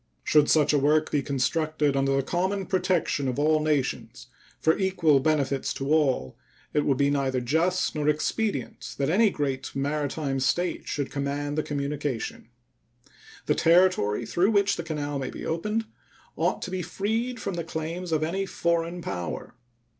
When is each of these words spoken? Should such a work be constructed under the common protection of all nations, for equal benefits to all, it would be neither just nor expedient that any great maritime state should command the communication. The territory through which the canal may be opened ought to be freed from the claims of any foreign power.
Should 0.23 0.49
such 0.49 0.73
a 0.73 0.79
work 0.79 1.11
be 1.11 1.21
constructed 1.21 1.95
under 1.95 2.15
the 2.15 2.23
common 2.23 2.65
protection 2.65 3.27
of 3.27 3.37
all 3.37 3.59
nations, 3.59 4.29
for 4.59 4.75
equal 4.75 5.19
benefits 5.19 5.75
to 5.75 5.93
all, 5.93 6.35
it 6.73 6.85
would 6.87 6.97
be 6.97 7.11
neither 7.11 7.39
just 7.39 7.93
nor 7.93 8.09
expedient 8.09 8.95
that 8.97 9.11
any 9.11 9.29
great 9.29 9.75
maritime 9.75 10.39
state 10.39 10.87
should 10.87 11.11
command 11.11 11.55
the 11.55 11.61
communication. 11.61 12.49
The 13.45 13.53
territory 13.53 14.25
through 14.25 14.49
which 14.49 14.75
the 14.75 14.81
canal 14.83 15.19
may 15.19 15.29
be 15.29 15.45
opened 15.45 15.85
ought 16.35 16.63
to 16.63 16.71
be 16.71 16.81
freed 16.81 17.39
from 17.39 17.53
the 17.53 17.63
claims 17.63 18.11
of 18.11 18.23
any 18.23 18.47
foreign 18.47 19.03
power. 19.03 19.53